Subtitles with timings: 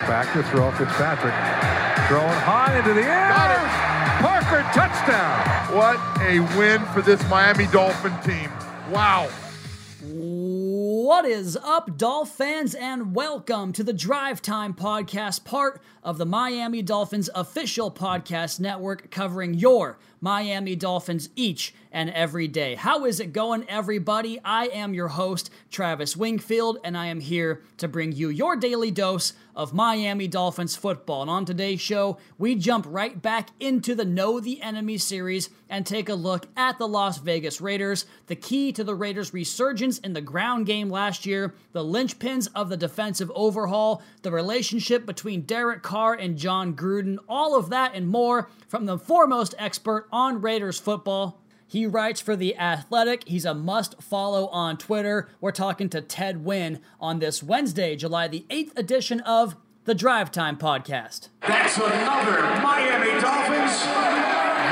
[0.00, 1.32] Back to throw Fitzpatrick.
[2.08, 3.28] Throwing high into the air.
[3.30, 4.20] Got it.
[4.22, 5.74] Parker, touchdown.
[5.74, 8.50] What a win for this Miami Dolphin team.
[8.90, 9.30] Wow.
[10.02, 16.26] What is up, Dolph fans, and welcome to the Drive Time Podcast, part of the
[16.26, 22.74] Miami Dolphins official podcast network covering your Miami Dolphins each and every day.
[22.74, 24.38] How is it going, everybody?
[24.44, 28.90] I am your host, Travis Wingfield, and I am here to bring you your daily
[28.90, 31.22] dose of Miami Dolphins football.
[31.22, 35.84] And on today's show, we jump right back into the Know the Enemy series and
[35.84, 40.12] take a look at the Las Vegas Raiders, the key to the Raiders' resurgence in
[40.12, 45.82] the ground game last year, the linchpins of the defensive overhaul, the relationship between Derek
[45.82, 50.78] Carr and Jon Gruden, all of that and more from the foremost expert on Raiders
[50.78, 51.40] football.
[51.68, 53.26] He writes for The Athletic.
[53.26, 55.28] He's a must follow on Twitter.
[55.40, 60.30] We're talking to Ted Nguyen on this Wednesday, July the 8th edition of the Drive
[60.30, 61.28] Time Podcast.
[61.42, 63.82] That's another Miami Dolphins.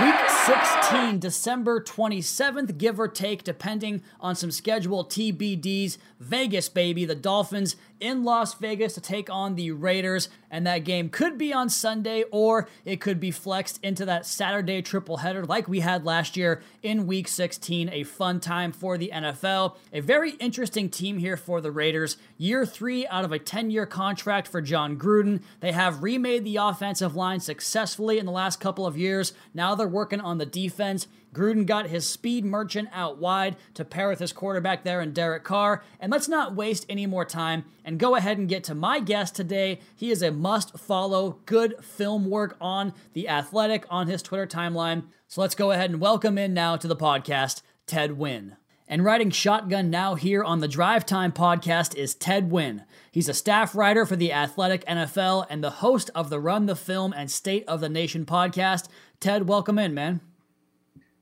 [0.03, 5.97] Week 16, December 27th, give or take, depending on some schedule TBDs.
[6.21, 7.05] Vegas, baby.
[7.05, 10.29] The Dolphins in Las Vegas to take on the Raiders.
[10.51, 14.83] And that game could be on Sunday or it could be flexed into that Saturday
[14.83, 17.89] triple header like we had last year in week 16.
[17.91, 19.77] A fun time for the NFL.
[19.93, 22.17] A very interesting team here for the Raiders.
[22.37, 25.43] Year three out of a 10 year contract for Jon Gruden.
[25.61, 29.33] They have remade the offensive line successfully in the last couple of years.
[29.55, 31.07] Now they're working on the defense.
[31.35, 35.45] Gruden got his speed merchant out wide to pair with his quarterback there in Derek
[35.45, 35.83] Carr.
[36.01, 39.35] And let's not waste any more time and go ahead and get to my guest
[39.35, 39.81] today.
[39.95, 45.05] He is a must follow, good film work on The Athletic on his Twitter timeline.
[45.29, 48.57] So let's go ahead and welcome in now to the podcast, Ted Nguyen.
[48.87, 52.85] And riding shotgun now here on the Drive Time podcast is Ted Nguyen.
[53.11, 56.77] He's a staff writer for the Athletic NFL and the host of the Run the
[56.77, 58.89] Film and State of the Nation podcast.
[59.21, 60.21] Ted, welcome in, man.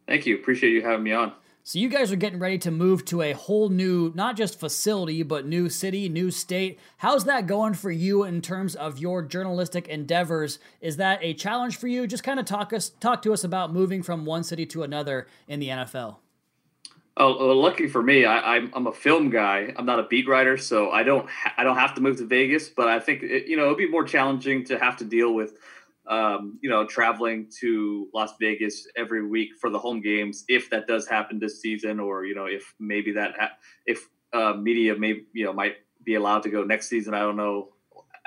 [0.08, 0.34] Thank you.
[0.34, 1.34] Appreciate you having me on.
[1.62, 5.22] So you guys are getting ready to move to a whole new, not just facility,
[5.22, 6.80] but new city, new state.
[6.96, 10.58] How's that going for you in terms of your journalistic endeavors?
[10.80, 12.08] Is that a challenge for you?
[12.08, 15.28] Just kind of talk us, talk to us about moving from one city to another
[15.46, 16.16] in the NFL.
[17.18, 19.72] Oh, well, lucky for me, I, am I'm, I'm a film guy.
[19.76, 22.26] I'm not a beat writer, so I don't ha- I don't have to move to
[22.26, 22.70] Vegas.
[22.70, 25.54] But I think it, you know it'd be more challenging to have to deal with
[26.06, 30.86] um, you know, traveling to Las Vegas every week for the home games, if that
[30.86, 33.52] does happen this season, or you know, if maybe that ha-
[33.86, 37.36] if uh, media may you know might be allowed to go next season, I don't
[37.36, 37.68] know.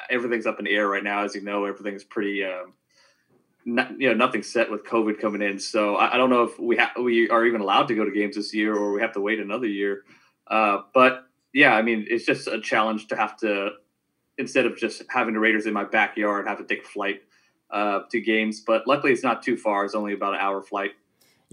[0.09, 1.65] Everything's up in the air right now, as you know.
[1.65, 2.73] Everything's pretty, um,
[3.65, 5.59] not, you know, nothing's set with COVID coming in.
[5.59, 8.11] So I, I don't know if we ha- we are even allowed to go to
[8.11, 10.03] games this year, or we have to wait another year.
[10.47, 13.71] Uh, but yeah, I mean, it's just a challenge to have to
[14.37, 17.21] instead of just having the Raiders in my backyard, have to take flight
[17.71, 18.61] uh, to games.
[18.61, 19.85] But luckily, it's not too far.
[19.85, 20.91] It's only about an hour flight.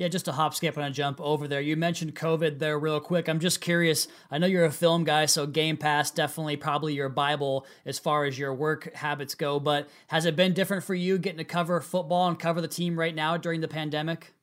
[0.03, 1.61] Yeah, just a hop, skip, and a jump over there.
[1.61, 3.29] You mentioned COVID there real quick.
[3.29, 4.09] I'm just curious.
[4.33, 8.25] I know you're a film guy, so Game Pass definitely probably your Bible as far
[8.25, 9.61] as your work habits go.
[9.61, 12.99] But has it been different for you getting to cover football and cover the team
[12.99, 14.35] right now during the pandemic?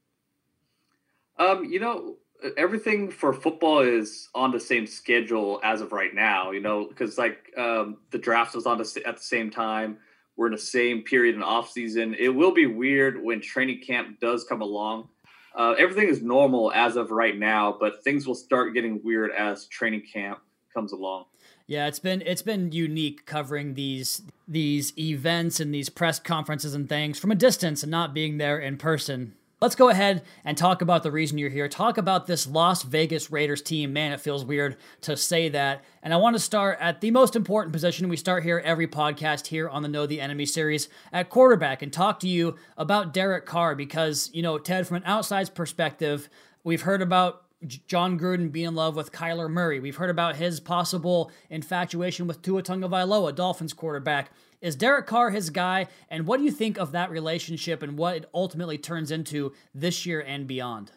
[1.38, 2.16] Um, you know,
[2.56, 6.52] everything for football is on the same schedule as of right now.
[6.52, 9.97] You know, because like um, the draft was on the, at the same time
[10.38, 12.16] we're in the same period in off season.
[12.18, 15.09] It will be weird when training camp does come along.
[15.56, 19.66] Uh, everything is normal as of right now, but things will start getting weird as
[19.66, 20.40] training camp
[20.74, 21.26] comes along.
[21.68, 26.90] Yeah, it's been it's been unique covering these these events and these press conferences and
[26.90, 29.36] things from a distance and not being there in person.
[29.62, 31.68] Let's go ahead and talk about the reason you're here.
[31.68, 33.92] Talk about this Las Vegas Raiders team.
[33.92, 35.84] Man, it feels weird to say that.
[36.02, 38.08] And I want to start at the most important position.
[38.08, 41.92] We start here every podcast here on the Know the Enemy series at quarterback and
[41.92, 46.30] talk to you about Derek Carr because, you know, Ted, from an outside perspective,
[46.64, 47.44] we've heard about
[47.86, 49.81] Jon Gruden being in love with Kyler Murray.
[49.81, 54.31] We've heard about his possible infatuation with Tua Tagovailoa, Dolphins quarterback.
[54.62, 55.88] Is Derek Carr his guy?
[56.09, 60.06] And what do you think of that relationship and what it ultimately turns into this
[60.06, 60.91] year and beyond?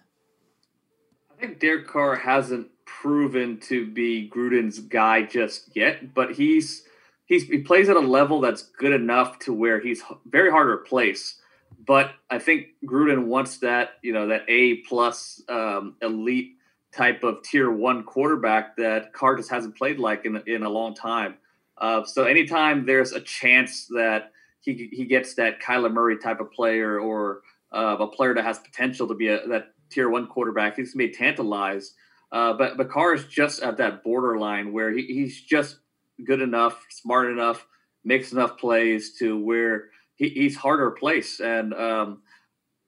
[1.31, 6.85] I think Derek Carr hasn't proven to be Gruden's guy just yet, but he's
[7.27, 10.73] he's he plays at a level that's good enough to where he's very hard to
[10.73, 11.39] replace.
[11.85, 16.57] But I think Gruden wants that you know that A plus um, elite
[16.93, 20.95] type of tier one quarterback that Carr just hasn't played like in in a long
[20.95, 21.37] time.
[21.79, 26.53] Uh, so anytime there's a chance that he he gets that Kyler Murray type of
[26.53, 27.43] player or
[27.73, 31.09] uh, a player that has potential to be a that tier one quarterback, he's gonna
[31.09, 31.93] be tantalized.
[32.31, 35.79] Uh, but but Carr is just at that borderline where he, he's just
[36.25, 37.67] good enough, smart enough,
[38.05, 41.41] makes enough plays to where he, he's harder to replace.
[41.41, 42.23] And um,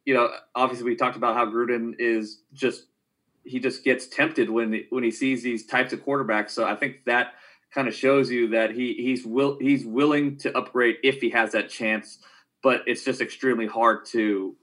[0.05, 2.87] you know, obviously we talked about how Gruden is just
[3.45, 6.51] he just gets tempted when when he sees these types of quarterbacks.
[6.51, 7.35] So I think that
[7.75, 11.53] kind of shows you that he he's will he's willing to upgrade if he has
[11.53, 12.21] that chance,
[12.63, 14.55] but it's just extremely hard to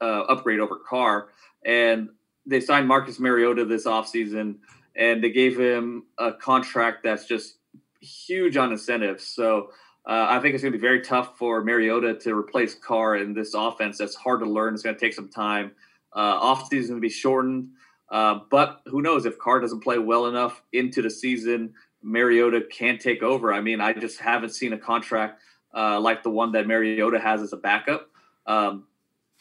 [0.00, 1.28] uh, upgrade over Carr.
[1.64, 2.10] And
[2.46, 4.56] they signed Marcus Mariota this offseason
[4.96, 7.58] and they gave him a contract that's just
[8.00, 9.26] huge on incentives.
[9.26, 9.70] So
[10.06, 13.34] uh, I think it's going to be very tough for Mariota to replace Carr in
[13.34, 13.98] this offense.
[13.98, 14.74] That's hard to learn.
[14.74, 15.72] It's going to take some time.
[16.14, 17.68] Uh, off season going to be shortened,
[18.10, 21.72] uh, but who knows if Carr doesn't play well enough into the season,
[22.02, 23.52] Mariota can take over.
[23.52, 25.40] I mean, I just haven't seen a contract
[25.74, 28.08] uh, like the one that Mariota has as a backup.
[28.46, 28.86] Um,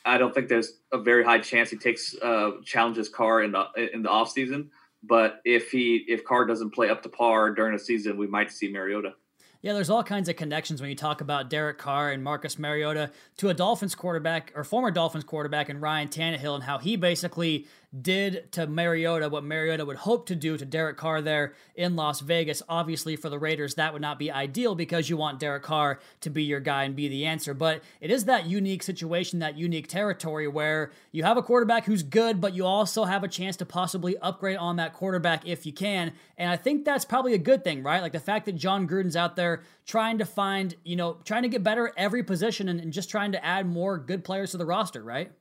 [0.06, 3.66] I don't think there's a very high chance he takes uh, challenges Carr in the
[3.94, 4.72] in the off season.
[5.04, 8.52] But if he if Carr doesn't play up to par during the season, we might
[8.52, 9.14] see Mariota.
[9.62, 13.12] Yeah, there's all kinds of connections when you talk about Derek Carr and Marcus Mariota
[13.38, 17.68] to a Dolphins quarterback or former Dolphins quarterback and Ryan Tannehill and how he basically
[18.00, 22.20] did to Mariota what Mariota would hope to do to Derek Carr there in Las
[22.20, 22.62] Vegas.
[22.70, 26.30] Obviously, for the Raiders, that would not be ideal because you want Derek Carr to
[26.30, 27.54] be your guy and be the answer.
[27.54, 32.04] But it is that unique situation, that unique territory where you have a quarterback who's
[32.04, 35.74] good, but you also have a chance to possibly upgrade on that quarterback if you
[35.74, 36.14] can.
[36.38, 38.02] And I think that's probably a good thing, right?
[38.02, 41.50] Like the fact that Jon Gruden's out there trying to find, you know, trying to
[41.50, 44.66] get better every position and, and just trying to add more good players to the
[44.66, 45.32] roster, right?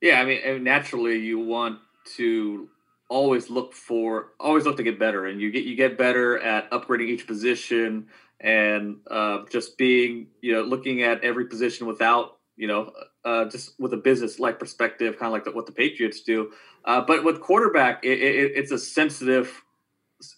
[0.00, 1.78] Yeah, I mean, naturally, you want
[2.16, 2.68] to
[3.08, 6.70] always look for, always look to get better, and you get you get better at
[6.70, 8.06] upgrading each position
[8.40, 12.90] and uh, just being, you know, looking at every position without, you know,
[13.26, 16.50] uh, just with a business like perspective, kind of like the, what the Patriots do.
[16.86, 19.62] Uh, but with quarterback, it, it, it's a sensitive,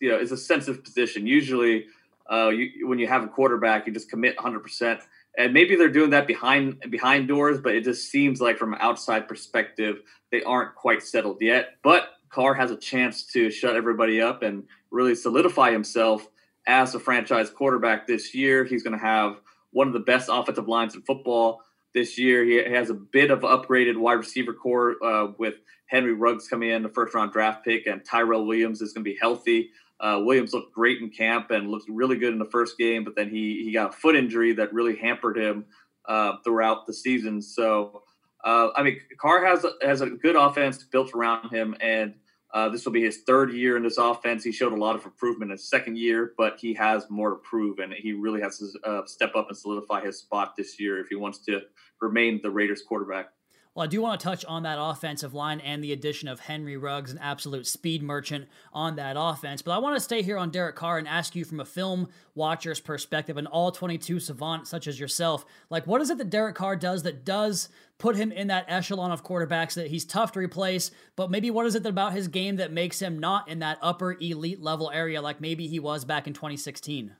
[0.00, 1.28] you know, it's a sensitive position.
[1.28, 1.86] Usually,
[2.30, 5.00] uh, you, when you have a quarterback, you just commit 100 percent
[5.38, 8.78] and maybe they're doing that behind behind doors, but it just seems like from an
[8.82, 11.76] outside perspective, they aren't quite settled yet.
[11.82, 16.28] But Carr has a chance to shut everybody up and really solidify himself
[16.66, 18.64] as a franchise quarterback this year.
[18.64, 19.40] He's going to have
[19.70, 21.62] one of the best offensive lines in football
[21.94, 22.44] this year.
[22.44, 25.56] He has a bit of upgraded wide receiver corps uh, with
[25.86, 29.10] Henry Ruggs coming in, the first round draft pick, and Tyrell Williams is going to
[29.10, 29.70] be healthy.
[30.02, 33.14] Uh, Williams looked great in camp and looked really good in the first game, but
[33.14, 35.64] then he he got a foot injury that really hampered him
[36.06, 37.40] uh, throughout the season.
[37.40, 38.02] So,
[38.44, 42.14] uh, I mean, Carr has has a good offense built around him, and
[42.52, 44.42] uh, this will be his third year in this offense.
[44.42, 47.36] He showed a lot of improvement in his second year, but he has more to
[47.36, 50.98] prove, and he really has to uh, step up and solidify his spot this year
[50.98, 51.60] if he wants to
[52.00, 53.28] remain the Raiders quarterback.
[53.74, 56.76] Well, I do want to touch on that offensive line and the addition of Henry
[56.76, 59.62] Ruggs, an absolute speed merchant on that offense.
[59.62, 62.08] But I want to stay here on Derek Carr and ask you from a film
[62.34, 66.54] watcher's perspective, an all 22 savant such as yourself, like what is it that Derek
[66.54, 70.40] Carr does that does put him in that echelon of quarterbacks that he's tough to
[70.40, 73.78] replace, but maybe what is it about his game that makes him not in that
[73.80, 77.16] upper elite level area like maybe he was back in 2016?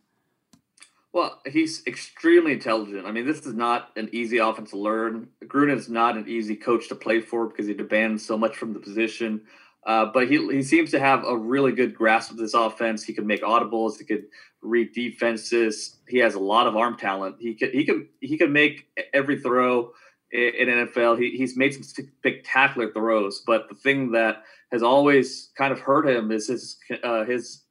[1.13, 3.07] Well, he's extremely intelligent.
[3.07, 5.29] I mean, this is not an easy offense to learn.
[5.45, 8.73] Gruden is not an easy coach to play for because he demands so much from
[8.73, 9.43] the position.
[9.85, 13.03] Uh, but he he seems to have a really good grasp of this offense.
[13.03, 13.99] He can make audibles.
[13.99, 14.25] He could
[14.63, 15.99] read defenses.
[16.09, 17.37] He has a lot of arm talent.
[17.41, 19.91] He could he could he could make every throw
[20.31, 21.21] in, in NFL.
[21.21, 23.43] He, he's made some spectacular throws.
[23.45, 27.62] But the thing that has always kind of hurt him is his uh, his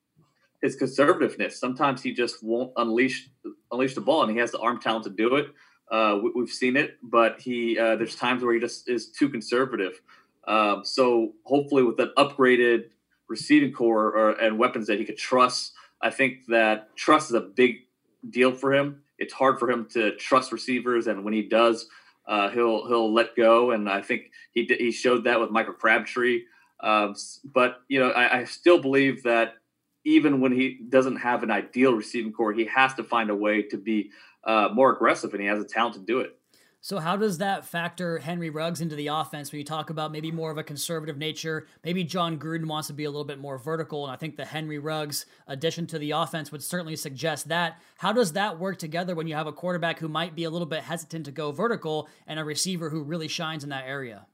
[0.61, 1.53] his conservativeness.
[1.53, 3.29] Sometimes he just won't unleash
[3.71, 5.47] unleash the ball, and he has the arm talent to do it.
[5.91, 9.29] Uh, we, have seen it, but he uh, there's times where he just is too
[9.29, 10.01] conservative.
[10.47, 12.85] Um, so hopefully, with an upgraded
[13.27, 17.41] receiving corps or, and weapons that he could trust, I think that trust is a
[17.41, 17.87] big
[18.29, 19.01] deal for him.
[19.17, 21.87] It's hard for him to trust receivers, and when he does,
[22.27, 23.71] uh, he'll he'll let go.
[23.71, 26.43] And I think he he showed that with Michael Crabtree.
[26.79, 29.55] Um, but you know, I, I still believe that
[30.03, 33.61] even when he doesn't have an ideal receiving corps, he has to find a way
[33.63, 34.11] to be
[34.43, 36.37] uh, more aggressive, and he has a talent to do it.
[36.83, 40.31] So, how does that factor Henry Ruggs into the offense when you talk about maybe
[40.31, 41.67] more of a conservative nature?
[41.83, 44.45] Maybe Jon Gruden wants to be a little bit more vertical, and I think the
[44.45, 47.79] Henry Ruggs addition to the offense would certainly suggest that.
[47.97, 50.65] How does that work together when you have a quarterback who might be a little
[50.65, 54.25] bit hesitant to go vertical and a receiver who really shines in that area?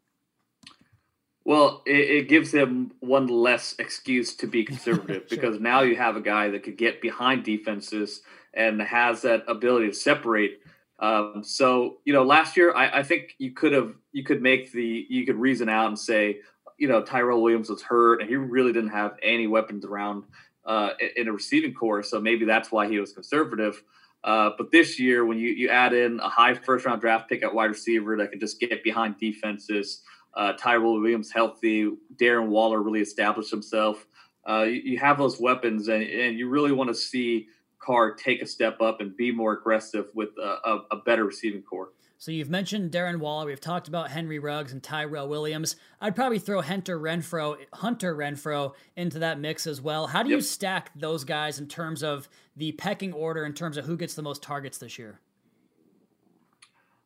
[1.47, 5.37] Well, it, it, gives him one less excuse to be conservative sure.
[5.37, 8.21] because now you have a guy that could get behind defenses
[8.53, 10.59] and has that ability to separate.
[10.99, 14.73] Um, so you know, last year I, I, think you could have you could make
[14.73, 16.39] the you could reason out and say,
[16.77, 20.25] you know, Tyrell Williams was hurt and he really didn't have any weapons around
[20.65, 23.81] uh, in a receiving corps, so maybe that's why he was conservative.
[24.21, 27.41] Uh, but this year, when you, you add in a high first round draft pick
[27.41, 30.01] at wide receiver that can just get behind defenses,
[30.37, 34.05] uh, Tyrell Williams healthy, Darren Waller really established himself.
[34.47, 37.47] Uh, you, you, have those weapons, and, and you really want to see
[37.79, 41.63] Carr take a step up and be more aggressive with a, a, a better receiving
[41.63, 41.89] corps.
[42.19, 43.45] So you've mentioned Darren Waller.
[43.45, 45.75] We've talked about Henry Ruggs and Tyrell Williams.
[46.01, 50.07] I'd probably throw Hunter Renfrow, Hunter Renfrow into that mix as well.
[50.07, 50.37] How do yep.
[50.37, 54.15] you stack those guys in terms of the pecking order, in terms of who gets
[54.15, 55.19] the most targets this year?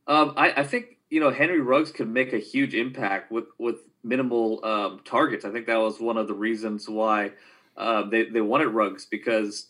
[0.07, 3.75] Um, I, I, think you know Henry Ruggs could make a huge impact with with
[4.03, 5.45] minimal um, targets.
[5.45, 7.33] I think that was one of the reasons why
[7.77, 9.67] uh, they they wanted Ruggs because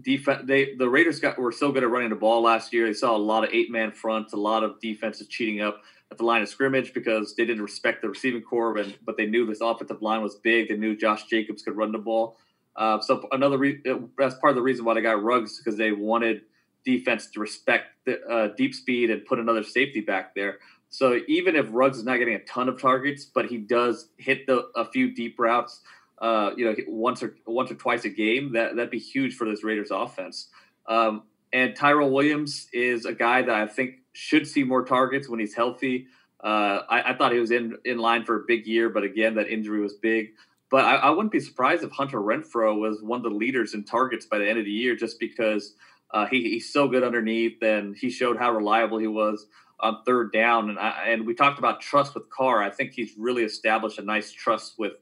[0.00, 2.86] defense they the Raiders got were so good at running the ball last year.
[2.86, 6.16] They saw a lot of eight man fronts, a lot of defenses cheating up at
[6.16, 9.46] the line of scrimmage because they didn't respect the receiving corps, and but they knew
[9.46, 10.68] this offensive line was big.
[10.68, 12.38] They knew Josh Jacobs could run the ball.
[12.74, 13.82] Uh, so another re-
[14.18, 16.40] that's part of the reason why they got Ruggs because they wanted
[16.84, 20.58] defense to respect the uh, deep speed and put another safety back there.
[20.90, 24.46] So even if Ruggs is not getting a ton of targets, but he does hit
[24.46, 25.80] the a few deep routes
[26.18, 29.48] uh, you know, once or once or twice a game, that that'd be huge for
[29.48, 30.48] this Raiders offense.
[30.86, 35.40] Um, and Tyrell Williams is a guy that I think should see more targets when
[35.40, 36.06] he's healthy.
[36.42, 39.34] Uh, I, I, thought he was in in line for a big year, but again,
[39.36, 40.32] that injury was big.
[40.70, 43.84] But I, I, wouldn't be surprised if Hunter Renfrow was one of the leaders in
[43.84, 45.74] targets by the end of the year, just because
[46.14, 49.46] uh, he, he's so good underneath, and he showed how reliable he was
[49.80, 50.70] on third down.
[50.70, 52.62] And I, and we talked about trust with Carr.
[52.62, 54.92] I think he's really established a nice trust with.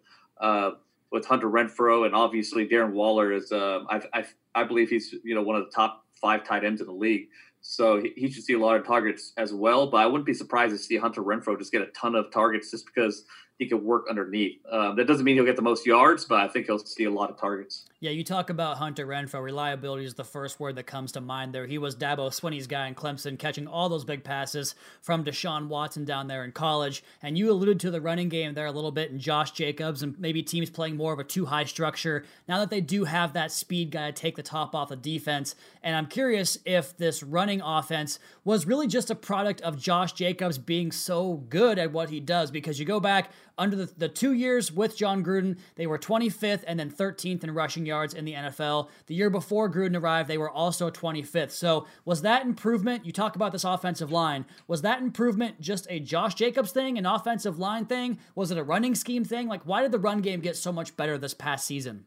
[0.41, 0.73] Uh,
[1.13, 5.35] with Hunter Renfrow, and obviously Darren Waller is uh, I, I, I believe he's you
[5.35, 7.29] know one of the top five tight ends in the league.
[7.61, 9.89] So he, he, should see a lot of targets as well.
[9.89, 12.71] But I wouldn't be surprised to see Hunter Renfrow just get a ton of targets
[12.71, 13.25] just because
[13.59, 14.59] he can work underneath.
[14.71, 17.11] Um, that doesn't mean he'll get the most yards, but I think he'll see a
[17.11, 17.87] lot of targets.
[18.01, 19.41] Yeah, you talk about Hunter Renfrow.
[19.41, 21.67] Reliability is the first word that comes to mind there.
[21.67, 26.05] He was Dabo Swinney's guy in Clemson, catching all those big passes from Deshaun Watson
[26.05, 27.05] down there in college.
[27.23, 30.19] And you alluded to the running game there a little bit, and Josh Jacobs, and
[30.19, 33.53] maybe teams playing more of a two high structure now that they do have that
[33.53, 35.55] speed guy to take the top off the defense.
[35.85, 40.59] And I'm curious if this running offense was really just a product of Josh Jacobs
[40.59, 44.33] being so good at what he does, because you go back under the, the two
[44.33, 48.35] years with Jon Gruden, they were 25th and then 13th in rushing yards in the
[48.35, 48.89] NFL.
[49.07, 51.51] The year before Gruden arrived, they were also 25th.
[51.51, 53.05] So was that improvement?
[53.05, 54.45] You talk about this offensive line.
[54.67, 58.19] Was that improvement just a Josh Jacobs thing, an offensive line thing?
[58.35, 59.49] Was it a running scheme thing?
[59.49, 62.07] Like, why did the run game get so much better this past season?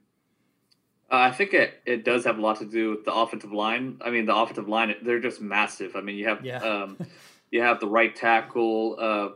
[1.11, 3.99] Uh, I think it, it does have a lot to do with the offensive line.
[4.03, 5.95] I mean, the offensive line, they're just massive.
[5.95, 6.57] I mean, you have yeah.
[6.57, 6.97] um,
[7.51, 9.29] you have the right tackle, uh,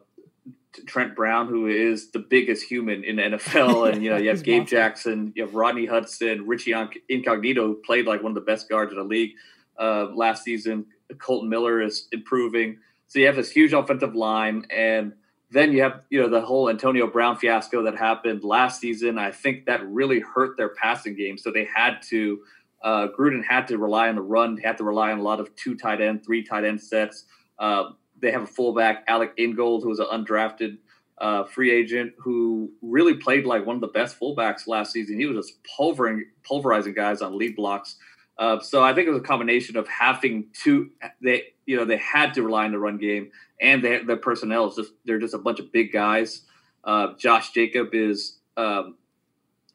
[0.86, 4.44] Trent Brown, who is the biggest human in the NFL, and you know you have
[4.44, 6.74] Gabe Jackson, you have Rodney Hudson, Richie
[7.10, 9.32] Incognito, who played like one of the best guards in the league
[9.80, 10.86] uh, last season.
[11.18, 15.14] Kolton Miller is improving, so you have this huge offensive line, and
[15.50, 19.18] then you have you know the whole Antonio Brown fiasco that happened last season.
[19.18, 22.40] I think that really hurt their passing game, so they had to.
[22.82, 25.54] Uh, Gruden had to rely on the run, had to rely on a lot of
[25.58, 27.26] two tight end, three tight end sets.
[27.58, 27.90] Uh,
[28.22, 30.78] they have a fullback, Alec Ingold, who was an undrafted
[31.20, 35.20] uh, free agent who really played like one of the best fullbacks last season.
[35.20, 37.98] He was just pulverizing, pulverizing guys on lead blocks.
[38.38, 40.90] Uh, so I think it was a combination of having to
[41.22, 44.70] they you know they had to rely on the run game and they, their personnel
[44.70, 46.44] is just they're just a bunch of big guys.
[46.86, 48.96] Uh, Josh Jacob is um,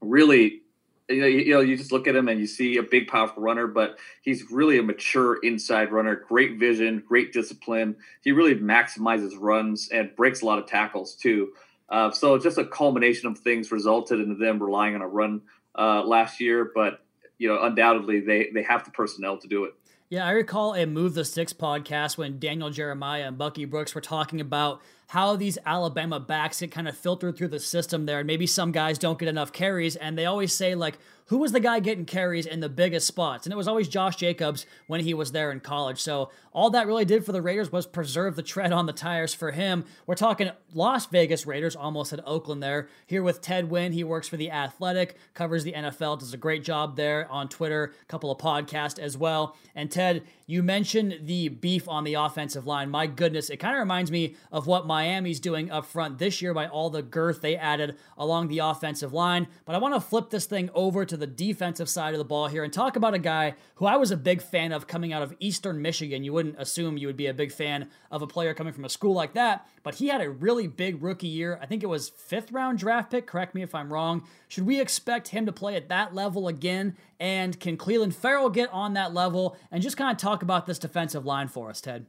[0.00, 0.62] really
[1.08, 3.42] you know, you know, you just look at him and you see a big, powerful
[3.42, 6.16] runner, but he's really a mature inside runner.
[6.16, 7.96] Great vision, great discipline.
[8.22, 11.52] He really maximizes runs and breaks a lot of tackles too.
[11.88, 15.42] Uh, so just a culmination of things resulted in them relying on a run
[15.78, 17.00] uh, last year, but
[17.38, 19.74] you know, undoubtedly they they have the personnel to do it.
[20.08, 24.00] Yeah, I recall a Move the Sticks podcast when Daniel Jeremiah and Bucky Brooks were
[24.00, 28.20] talking about how these Alabama backs get kind of filtered through the system there.
[28.20, 29.96] And maybe some guys don't get enough carries.
[29.96, 33.46] And they always say, like, who was the guy getting carries in the biggest spots?
[33.46, 36.00] And it was always Josh Jacobs when he was there in college.
[36.00, 39.32] So all that really did for the Raiders was preserve the tread on the tires
[39.34, 39.84] for him.
[40.06, 42.88] We're talking Las Vegas Raiders, almost at Oakland there.
[43.06, 46.62] Here with Ted Nguyen, he works for The Athletic, covers the NFL, does a great
[46.62, 49.56] job there on Twitter, a couple of podcasts as well.
[49.74, 52.90] And Ted, you mentioned the beef on the offensive line.
[52.90, 56.52] My goodness, it kind of reminds me of what Miami's doing up front this year
[56.52, 59.48] by all the girth they added along the offensive line.
[59.64, 62.48] But I want to flip this thing over to the defensive side of the ball
[62.48, 65.22] here and talk about a guy who I was a big fan of coming out
[65.22, 66.24] of Eastern Michigan.
[66.24, 68.88] You wouldn't assume you would be a big fan of a player coming from a
[68.88, 71.58] school like that, but he had a really big rookie year.
[71.62, 73.28] I think it was fifth round draft pick.
[73.28, 74.26] Correct me if I'm wrong.
[74.48, 76.96] Should we expect him to play at that level again?
[77.20, 79.56] And can Clelin Ferrell get on that level?
[79.70, 82.06] And just kind of talk about this defensive line for us, Ted.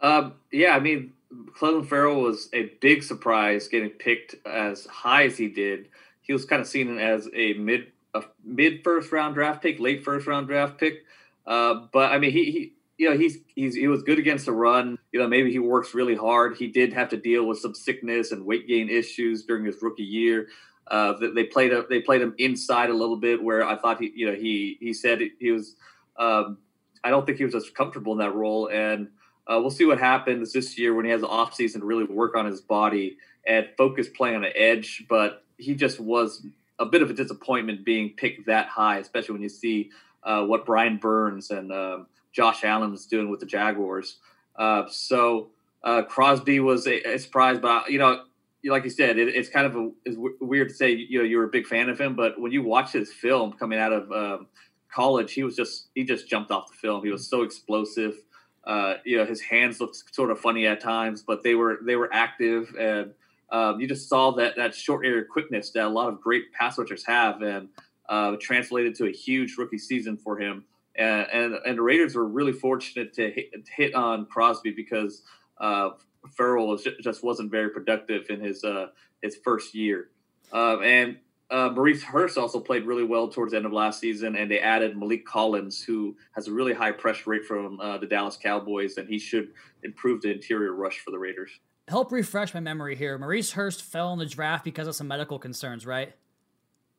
[0.00, 1.12] Um, yeah, I mean,
[1.58, 5.88] Clelin Ferrell was a big surprise getting picked as high as he did.
[6.30, 10.04] He was kind of seen as a mid a mid first round draft pick, late
[10.04, 11.04] first round draft pick.
[11.44, 14.52] Uh, but I mean, he, he you know he's he's he was good against the
[14.52, 14.96] run.
[15.10, 16.56] You know, maybe he works really hard.
[16.56, 20.04] He did have to deal with some sickness and weight gain issues during his rookie
[20.04, 20.46] year.
[20.86, 24.12] Uh, they played a, they played him inside a little bit, where I thought he
[24.14, 25.74] you know he he said he was.
[26.16, 26.58] Um,
[27.02, 29.08] I don't think he was as comfortable in that role, and
[29.46, 32.36] uh, we'll see what happens this year when he has the offseason to really work
[32.36, 33.16] on his body
[33.46, 35.04] and focus playing on the edge.
[35.08, 36.46] But he just was
[36.78, 39.90] a bit of a disappointment being picked that high, especially when you see
[40.22, 44.16] uh, what Brian Burns and um, Josh Allen is doing with the Jaguars.
[44.56, 45.50] Uh, so
[45.84, 48.24] uh, Crosby was a, a, surprise, but you know,
[48.64, 51.38] like you said, it, it's kind of a, it's weird to say you know you
[51.38, 54.12] were a big fan of him, but when you watch his film coming out of
[54.12, 54.46] um,
[54.92, 57.02] college, he was just he just jumped off the film.
[57.04, 58.16] He was so explosive.
[58.64, 61.96] Uh, you know, his hands looked sort of funny at times, but they were they
[61.96, 63.12] were active, and
[63.50, 66.78] um, you just saw that that short area quickness that a lot of great pass
[66.78, 67.68] rushers have, and
[68.10, 70.64] uh, translated to a huge rookie season for him.
[70.96, 75.22] And, and, and the Raiders were really fortunate to hit, hit on Crosby because
[75.58, 75.90] uh,
[76.36, 78.88] Ferrell was, just wasn't very productive in his uh,
[79.22, 80.10] his first year.
[80.52, 81.16] Um, and
[81.50, 84.60] uh, Maurice Hurst also played really well towards the end of last season, and they
[84.60, 88.96] added Maliek Collins, who has a really high pressure rate from uh, the Dallas Cowboys,
[88.98, 89.48] and he should
[89.82, 91.50] improve the interior rush for the Raiders.
[91.88, 93.18] Help refresh my memory here.
[93.18, 96.14] Maurice Hurst fell in the draft because of some medical concerns, right?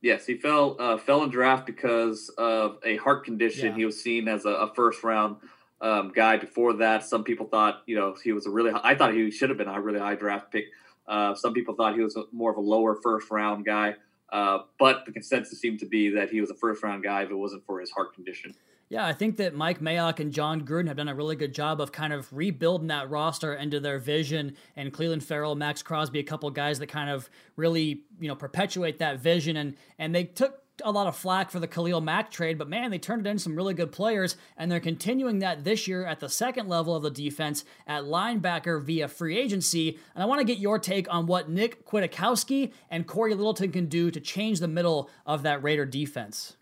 [0.01, 3.67] Yes, he fell uh, fell in draft because of a heart condition.
[3.67, 3.75] Yeah.
[3.75, 5.37] He was seen as a, a first round
[5.79, 7.05] um, guy before that.
[7.05, 8.71] Some people thought, you know, he was a really.
[8.83, 10.65] I thought he should have been a really high draft pick.
[11.07, 13.95] Uh, some people thought he was more of a lower first round guy.
[14.31, 17.29] Uh, but the consensus seemed to be that he was a first round guy if
[17.29, 18.53] it wasn't for his heart condition.
[18.91, 21.79] Yeah, I think that Mike Mayock and Jon Gruden have done a really good job
[21.79, 24.57] of kind of rebuilding that roster into their vision.
[24.75, 28.99] And Clelin Ferrell, Maxx Crosby, a couple guys that kind of really, you know, perpetuate
[28.99, 29.55] that vision.
[29.55, 32.91] And and they took a lot of flack for the Khalil Mack trade, but man,
[32.91, 36.19] they turned it into some really good players, and they're continuing that this year at
[36.19, 39.97] the second level of the defense at linebacker via free agency.
[40.15, 43.85] And I want to get your take on what Nick Kwiatkowski and Cory Littleton can
[43.87, 46.57] do to change the middle of that Raider defense.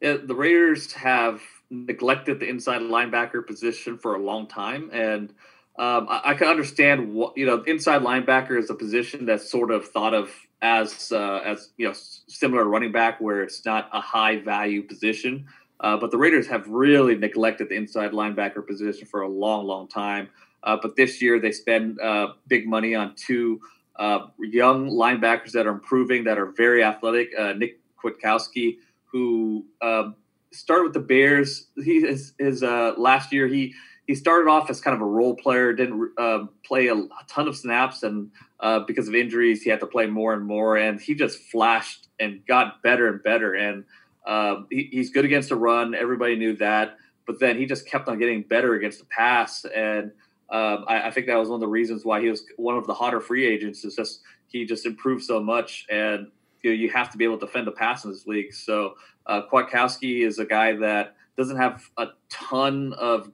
[0.00, 5.34] Yeah, the Raiders have neglected the inside linebacker position for a long time, and
[5.78, 7.62] um, I, I, can understand what you know.
[7.62, 11.94] Inside linebacker is a position that's sort of thought of as uh, as you know
[11.94, 15.46] similar running back, where it's not a high value position.
[15.80, 19.86] Uh, but the Raiders have really neglected the inside linebacker position for a long, long
[19.86, 20.28] time.
[20.64, 23.60] Uh, but this year they spend uh, big money on two
[23.96, 27.30] uh, young linebackers that are improving, that are very athletic.
[27.38, 30.16] Uh, Nick Kwiatkowski, who um,
[30.52, 33.74] started with the Bears, he his, his last year he
[34.08, 37.46] he started off as kind of a role player, didn't uh, play a, a, ton
[37.46, 40.78] of snaps, and uh, because of injuries, he had to play more and more.
[40.78, 43.52] And he just flashed and got better and better.
[43.52, 43.84] And
[44.26, 45.94] uh, he, he's good against the run.
[45.94, 46.96] Everybody knew that.
[47.26, 49.66] But then he just kept on getting better against the pass.
[49.66, 50.12] And
[50.48, 52.86] um, I, I, think that was one of the reasons why he was one of
[52.86, 53.84] the hotter free agents.
[53.84, 56.28] Is just he just improved so much, and
[56.62, 58.54] you know you have to be able to defend the pass in this league.
[58.54, 58.94] So
[59.26, 63.30] uh, Kwiatkowski is a guy that doesn't have a ton of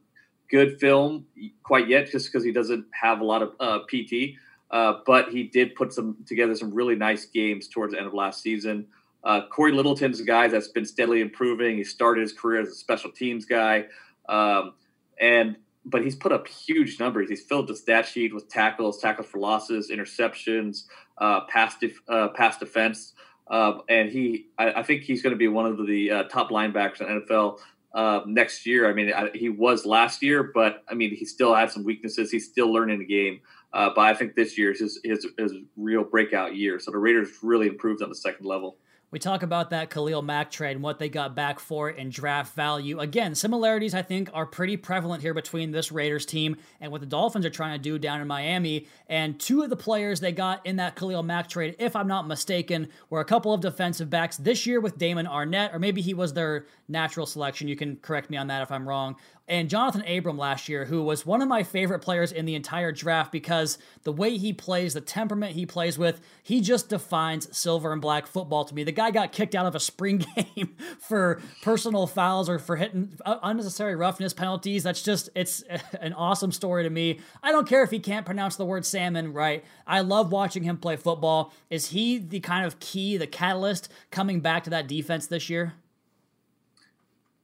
[0.50, 1.26] good film
[1.62, 4.36] quite yet, just because he doesn't have a lot of uh, PT.
[4.70, 8.14] Uh, but he did put some together some really nice games towards the end of
[8.14, 8.86] last season.
[9.22, 11.76] Uh, Cory Littleton's a guy that's been steadily improving.
[11.76, 13.86] He started his career as a special teams guy,
[14.28, 14.74] um,
[15.18, 17.28] and but he's put up huge numbers.
[17.28, 20.84] He's filled the stat sheet with tackles, tackles for losses, interceptions,
[21.18, 23.12] uh, pass def- uh, pass defense,
[23.48, 26.50] uh, and he I, I, think he's going to be one of the uh, top
[26.50, 27.58] linebackers in NFL
[27.94, 28.90] uh, next year.
[28.90, 32.30] I mean, I, he was last year, but I mean, he still had some weaknesses.
[32.30, 33.40] He's still learning the game.
[33.72, 36.78] Uh, but I think this year is his, his, his real breakout year.
[36.78, 38.76] So the Raiders really improved on the second level.
[39.14, 42.10] We talk about that Khalil Mack trade and what they got back for it and
[42.10, 42.98] draft value.
[42.98, 47.06] Again, similarities I think are pretty prevalent here between this Raiders team and what the
[47.06, 48.88] Dolphins are trying to do down in Miami.
[49.08, 52.26] And two of the players they got in that Khalil Mack trade, if I'm not
[52.26, 56.12] mistaken, were a couple of defensive backs this year with Damon Arnette, or maybe he
[56.12, 57.68] was their natural selection.
[57.68, 59.14] You can correct me on that if I'm wrong
[59.46, 62.92] and Johnathan Abram last year, who was one of my favorite players in the entire
[62.92, 67.92] draft because the way he plays, the temperament he plays with, he just defines silver
[67.92, 68.84] and black football to me.
[68.84, 70.24] The guy got kicked out of a spring
[70.56, 74.82] game for personal fouls or for hitting unnecessary roughness penalties.
[74.82, 75.62] That's just, it's
[76.00, 77.20] an awesome story to me.
[77.42, 79.62] I don't care if he can't pronounce the word salmon right.
[79.86, 81.52] I love watching him play football.
[81.68, 85.74] Is he the kind of key, the catalyst coming back to that defense this year?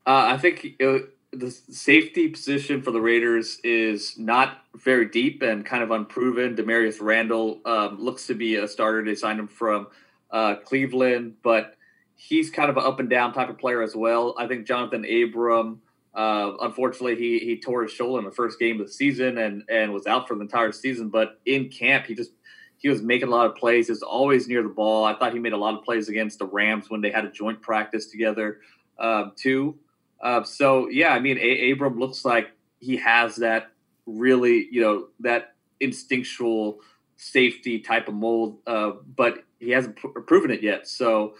[0.07, 0.67] Uh, I think.
[0.79, 6.57] It, the safety position for the Raiders is not very deep and kind of unproven.
[6.57, 9.05] Damarious Randall um, looks to be a starter.
[9.05, 9.87] They signed him from
[10.31, 11.77] uh, Cleveland, but
[12.17, 14.35] he's kind of an up and down type of player as well.
[14.39, 15.81] I think Jonathan Abram,
[16.15, 19.63] uh, unfortunately, he he tore his shoulder in the first game of the season and
[19.69, 21.11] and was out for the entire season.
[21.11, 22.33] But in camp, he just
[22.79, 23.87] he was making a lot of plays.
[23.87, 25.05] He was always near the ball.
[25.05, 27.31] I thought he made a lot of plays against the Rams when they had a
[27.31, 28.61] joint practice together
[28.99, 29.79] um, too.
[30.21, 33.71] Uh, so yeah, I mean, a- Abram looks like he has that
[34.07, 36.81] really, you know, that instinctual
[37.17, 40.89] safety type of mold, uh, but he hasn't pr- proven it yet.
[40.89, 41.35] So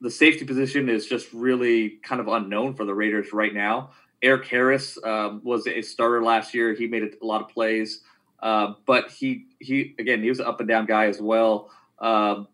[0.00, 3.90] the safety position is just really kind of unknown for the Raiders right now.
[4.22, 6.74] Erik Harris um, was a starter last year.
[6.74, 8.02] He made a lot of plays,
[8.42, 11.70] uh, but he he again he was an up and down guy as well.
[11.98, 12.48] Um,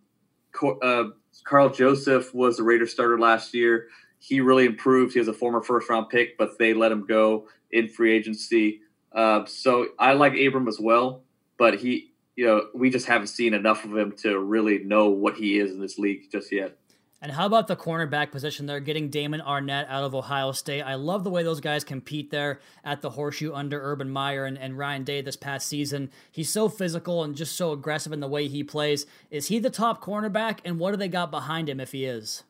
[0.83, 1.05] uh,
[1.45, 5.13] Karl Joseph was the Raiders starter last year he really improved.
[5.13, 8.81] He was a former first round pick, but they let him go in free agency.
[9.13, 11.23] Uh, so I like Abram as well,
[11.59, 15.37] but he, you know, we just haven't seen enough of him to really know what
[15.37, 16.77] he is in this league just yet.
[17.23, 20.83] And how about the cornerback position there, getting Damon Arnette out of Ohio State?
[20.83, 24.59] I love the way those guys compete there at the horseshoe under Urban Meyer and,
[24.59, 26.11] and Ryan Day this past season.
[26.31, 29.07] He's so physical and just so aggressive in the way he plays.
[29.31, 30.59] Is he the top cornerback?
[30.65, 32.45] And what do they got behind him if he is?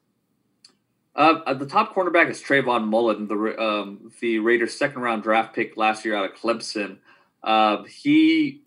[1.17, 5.75] Uh, the top cornerback is Trayvon Mullen, the um, the Raiders' second round draft pick
[5.79, 6.99] last year out of Clemson.
[7.43, 8.61] Uh, he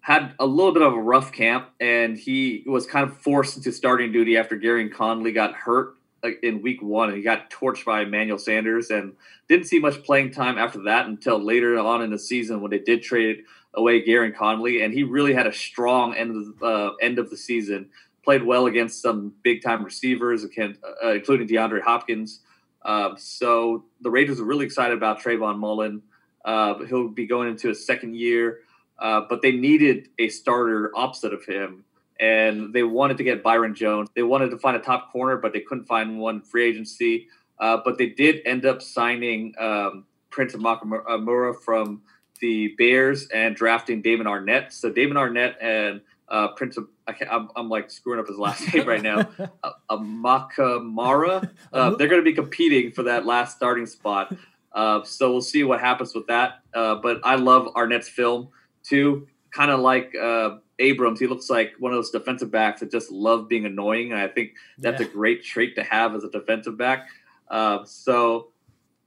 [0.00, 3.72] had a little bit of a rough camp, and he was kind of forced into
[3.72, 5.94] starting duty after Gareon Conley got hurt
[6.42, 9.14] in week one, and he got torched by Emmanuel Sanders, and
[9.48, 12.78] didn't see much playing time after that until later on in the season when they
[12.80, 16.90] did trade away Gareon Conley, and he really had a strong end of the, uh,
[17.00, 17.88] end of the season
[18.24, 22.40] played well against some big time receivers, uh, including DeAndre Hopkins.
[22.82, 26.02] Uh, so the Raiders are really excited about Trayvon Mullen.
[26.44, 28.60] Uh, he'll be going into his second year,
[28.98, 31.84] uh, but they needed a starter opposite of him.
[32.20, 34.08] And they wanted to get Byron Jones.
[34.14, 37.28] They wanted to find a top corner, but they couldn't find one free agency.
[37.58, 42.02] Uh, but they did end up signing um, Prince Amukamara from
[42.40, 44.72] the Bears and drafting Damon Arnette.
[44.72, 48.72] So Damon Arnette and uh, Prince of, I am I'm like screwing up his last
[48.74, 49.28] name right now,
[49.62, 51.50] uh, Amukamara.
[51.72, 54.34] Uh, they're going to be competing for that last starting spot.
[54.72, 56.60] Uh, so we'll see what happens with that.
[56.74, 58.48] Uh, but I love Arnette's film
[58.82, 59.28] too.
[59.52, 63.10] Kind of like uh, Abrams, he looks like one of those defensive backs that just
[63.10, 64.12] love being annoying.
[64.12, 65.06] And I think that's yeah.
[65.06, 67.08] a great trait to have as a defensive back.
[67.48, 68.48] Uh, so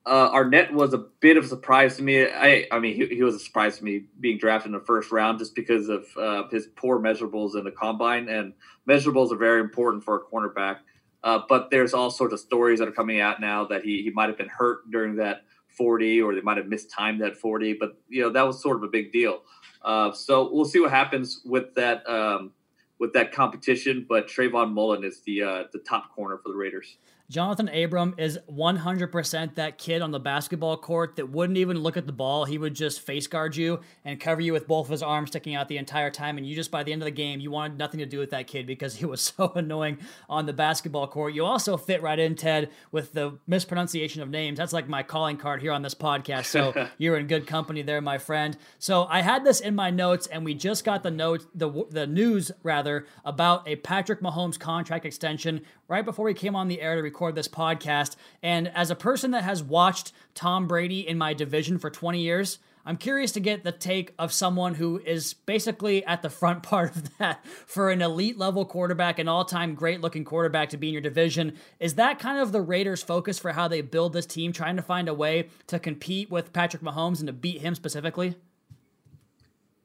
[0.08, 2.26] uh, Arnette was a bit of a surprise to me.
[2.26, 5.12] I, I mean, he, he, was a surprise to me being drafted in the first
[5.12, 8.54] round just because of uh, his poor measurables in the combine, and
[8.90, 10.78] measurables are very important for a cornerback.
[11.24, 14.10] Uh, but there's all sorts of stories that are coming out now that he, he
[14.12, 17.74] might have been hurt during that 40, or they might have mistimed that 40.
[17.74, 19.42] But you know that was sort of a big deal.
[19.82, 22.52] Uh, so we'll see what happens with that um,
[22.98, 24.06] with that competition.
[24.08, 26.98] But Trayvon Mullen is the uh, the top corner for the Raiders.
[27.30, 32.08] Johnathan Abram is 100% that kid on the basketball court that wouldn't even look at
[32.08, 32.46] the ball.
[32.46, 35.54] He would just face guard you and cover you with both of his arms sticking
[35.54, 36.38] out the entire time.
[36.38, 38.30] And you just, by the end of the game, you wanted nothing to do with
[38.30, 39.98] that kid because he was so annoying
[40.30, 41.34] on the basketball court.
[41.34, 44.58] You also fit right in, Ted, with the mispronunciation of names.
[44.58, 46.46] That's like my calling card here on this podcast.
[46.46, 48.58] So you're in good company there, my friend.
[48.80, 52.08] So I had this in my notes, and we just got the note, the, the
[52.08, 56.96] news rather, about a Patrick Mahomes contract extension right before we came on the air
[56.96, 58.16] to record this podcast.
[58.42, 62.60] And as a person that has watched Tom Brady in my division for 20 years,
[62.88, 66.96] I'm curious to get the take of someone who is basically at the front part
[66.96, 70.88] of that for an elite level quarterback, an all time great looking quarterback to be
[70.88, 71.58] in your division.
[71.82, 74.82] Is that kind of the Raiders' focus for how they build this team, trying to
[74.82, 78.36] find a way to compete with Patrick Mahomes and to beat him specifically?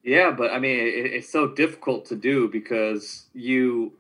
[0.05, 3.95] Yeah, but I mean, it, it's so difficult to do because you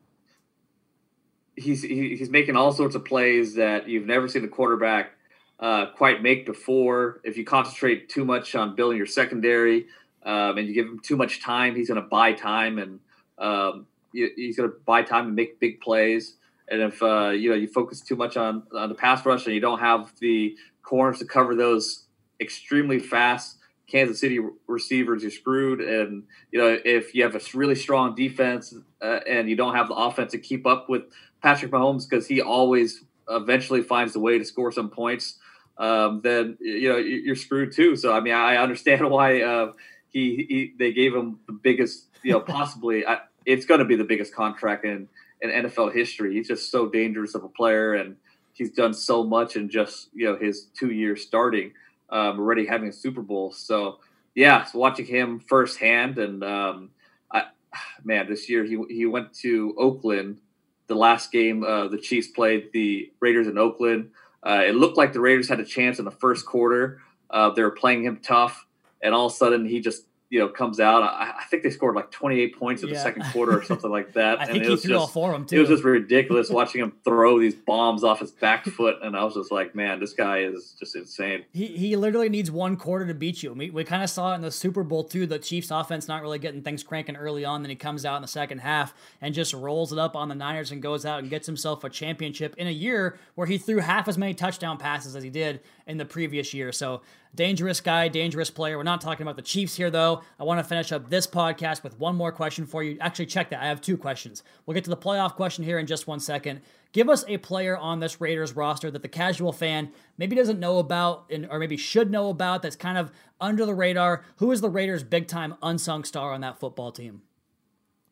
[1.63, 5.13] he's he's making all sorts of plays that you've never seen the quarterback
[5.61, 7.21] uh, quite make before.
[7.25, 9.87] If you concentrate too much on building your secondary
[10.25, 13.01] um, and you give him too much time, he's going to buy time and
[13.39, 16.35] um, he's going to buy time and make big plays.
[16.69, 19.55] And if uh, you know you focus too much on on the pass rush and
[19.55, 22.07] you don't have the corners to cover those
[22.41, 25.81] extremely fast Kansas City receivers, you're screwed.
[25.81, 29.89] And you know if you have a really strong defense uh, and you don't have
[29.89, 31.03] the offense to keep up with
[31.43, 35.39] Patrick Mahomes because he always eventually finds a way to score some points,
[35.79, 37.97] um, then you know you're screwed too.
[37.97, 39.73] So I mean I understand why uh,
[40.11, 43.07] he, he, they gave him the biggest you know possibly.
[43.07, 45.09] I, it's going to be the biggest contract in
[45.41, 46.35] in NFL history.
[46.35, 48.17] He's just so dangerous of a player, and
[48.53, 51.73] he's done so much in just you know his two years starting,
[52.11, 53.53] um, already having a Super Bowl.
[53.53, 53.99] So
[54.35, 56.91] yeah, so watching him firsthand, and um,
[57.31, 57.47] I,
[58.05, 60.39] man, this year he he went to Oakland.
[60.87, 64.11] The last game uh, the Chiefs played the Raiders in Oakland.
[64.43, 67.01] Uh, it looked like the Raiders had a chance in the first quarter.
[67.31, 68.67] Uh, they were playing him tough,
[69.03, 71.03] and all of a sudden he just you know comes out.
[71.03, 72.95] I, I, think they scored like 28 points in yeah.
[72.95, 74.41] the second quarter or something like that.
[74.41, 75.57] I and think it he was threw just, all four of them too.
[75.57, 79.25] It was just ridiculous watching him throw these bombs off his back foot, and I
[79.25, 81.45] was just like, man, this guy is just insane.
[81.53, 83.53] He he literally needs one quarter to beat you.
[83.53, 85.27] We, we kind of saw it in the Super Bowl too.
[85.27, 88.23] The Chiefs offense not really getting things cranking early on, then he comes out in
[88.23, 91.29] the second half and just rolls it up on the Niners and goes out and
[91.29, 95.15] gets himself a championship in a year where he threw half as many touchdown passes
[95.15, 96.73] as he did in the previous year.
[96.73, 97.03] So
[97.35, 98.77] dangerous guy, dangerous player.
[98.77, 100.22] We're not talking about the Chiefs here, though.
[100.39, 102.97] I want to finish up this podcast with one more question for you.
[103.01, 103.63] Actually, check that.
[103.63, 104.43] I have two questions.
[104.65, 106.61] We'll get to the playoff question here in just one second.
[106.93, 110.79] Give us a player on this Raiders roster that the casual fan maybe doesn't know
[110.79, 114.25] about and, or maybe should know about that's kind of under the radar.
[114.37, 117.23] Who is the Raiders' big time unsung star on that football team?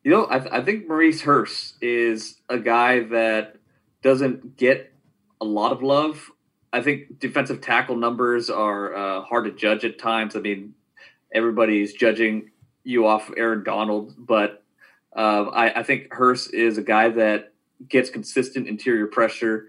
[0.03, 3.57] You know, I, th- I think Maurice Hurst is a guy that
[4.01, 4.93] doesn't get
[5.39, 6.31] a lot of love
[6.73, 10.35] I think defensive tackle numbers are uh, hard to judge at times.
[10.35, 10.73] I mean,
[11.33, 12.51] everybody's judging
[12.83, 14.63] you off Aaron Donald, but
[15.15, 17.53] uh, I, I, think Hurst is a guy that
[17.87, 19.67] gets consistent interior pressure,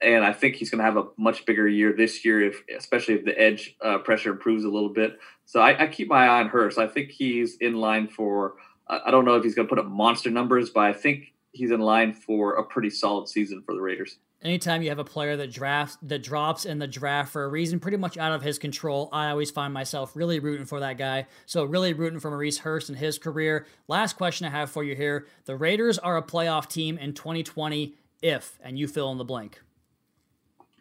[0.00, 3.14] and I think he's going to have a much bigger year this year, if especially
[3.14, 5.18] if the edge uh, pressure improves a little bit.
[5.46, 6.78] So I, I, keep my eye on Hurst.
[6.78, 8.54] I think he's in line for.
[8.88, 11.70] I don't know if he's going to put up monster numbers, but I think he's
[11.70, 15.36] in line for a pretty solid season for the Raiders anytime you have a player
[15.36, 18.58] that drafts that drops in the draft for a reason pretty much out of his
[18.58, 21.26] control, I always find myself really rooting for that guy.
[21.46, 23.66] So really rooting for Maurice Hurst and his career.
[23.88, 27.94] Last question I have for you here: the Raiders are a playoff team in 2020
[28.20, 29.60] if, and you fill in the blank.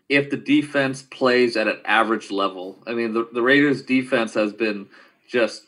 [0.09, 4.53] If the defense plays at an average level, I mean the, the Raiders defense has
[4.53, 4.87] been
[5.27, 5.67] just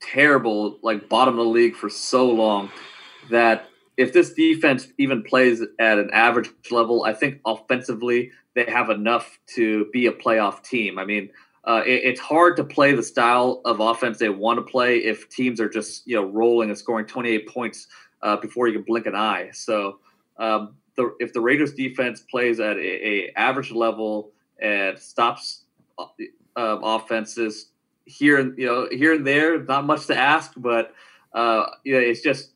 [0.00, 2.70] terrible, like bottom of the league for so long
[3.28, 3.69] that
[4.00, 9.38] if this defense even plays at an average level, I think offensively they have enough
[9.56, 10.98] to be a playoff team.
[10.98, 11.28] I mean,
[11.64, 15.28] uh, it, it's hard to play the style of offense they want to play if
[15.28, 17.88] teams are just you know rolling and scoring 28 points
[18.22, 19.50] uh, before you can blink an eye.
[19.52, 19.98] So
[20.38, 24.32] um, the, if the Raiders defense plays at a, a average level
[24.62, 25.64] and stops
[25.98, 26.06] uh,
[26.56, 27.66] offenses
[28.06, 30.94] here and you know here and there, not much to ask, but
[31.34, 32.49] uh, you know it's just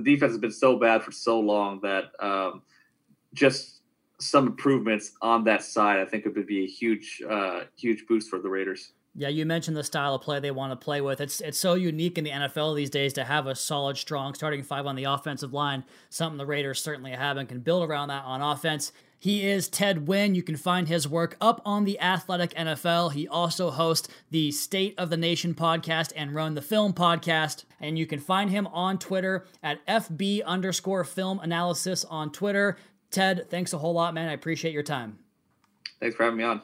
[0.00, 2.62] the defense has been so bad for so long that um,
[3.34, 3.80] just
[4.18, 8.38] some improvements on that side, I think would be a huge, uh, huge boost for
[8.38, 8.92] the Raiders.
[9.14, 11.20] Yeah, you mentioned the style of play they want to play with.
[11.20, 14.62] It's it's so unique in the NFL these days to have a solid, strong starting
[14.62, 15.84] five on the offensive line.
[16.10, 18.92] Something the Raiders certainly have and can build around that on offense.
[19.18, 20.34] He is Ted Nguyen.
[20.34, 23.12] You can find his work up on the Athletic NFL.
[23.12, 27.64] He also hosts the State of the Nation podcast and Run the Film podcast.
[27.80, 32.78] And you can find him on Twitter at FB underscore film analysis on Twitter.
[33.10, 34.28] Ted, thanks a whole lot, man.
[34.28, 35.18] I appreciate your time.
[36.00, 36.62] Thanks for having me on.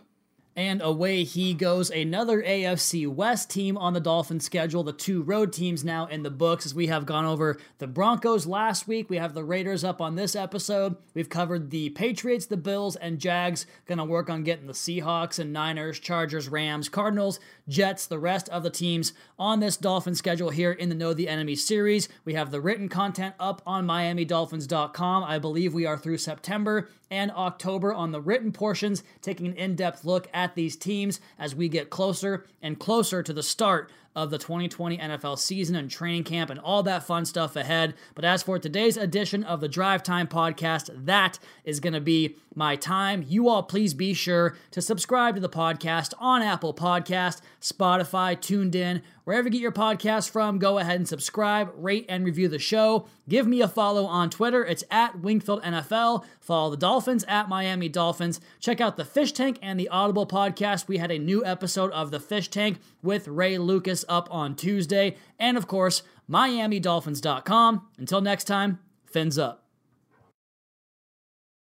[0.57, 1.91] And away he goes.
[1.91, 4.83] Another AFC West team on the Dolphins schedule.
[4.83, 8.47] The two road teams now in the books as we have gone over the Broncos
[8.47, 9.11] last week.
[9.11, 10.97] We have the Raiders up on this episode.
[11.13, 13.67] We've covered the Patriots, the Bills, and Jags.
[13.85, 17.39] Gonna work on getting the Seahawks and Niners, Chargers, Rams, Cardinals,
[17.69, 21.29] Jets, the rest of the teams on this Dolphin schedule here in the Know the
[21.29, 22.09] Enemy series.
[22.25, 25.25] We have the written content up on MiamiDolphins.com.
[25.25, 29.77] I believe we are through September and October on the written portions, taking an in
[29.77, 34.31] depth look at these teams as we get closer and closer to the start of
[34.31, 37.95] the 2020 NFL season and training camp and all that fun stuff ahead.
[38.15, 42.37] But as for today's edition of the Drive Time podcast, that is going to be
[42.57, 43.23] my time.
[43.29, 49.03] You all please be sure to subscribe to the podcast on Apple Podcast, Spotify, TuneIn,
[49.25, 50.59] wherever you get your podcast from.
[50.59, 53.07] Go ahead and subscribe, rate, and review the show.
[53.29, 54.65] Give me a follow on Twitter.
[54.65, 56.25] It's at Wingfield NFL.
[56.41, 58.41] Follow the Dolphins at Miami Dolphins.
[58.61, 60.89] Check out the Fish Tank and the Audible podcast.
[60.89, 65.17] We had a new episode of the Fish Tank with Ray Lucas up on Tuesday.
[65.39, 67.89] And of course, MiamiDolphins.com.
[67.99, 69.66] Until next time, fins up.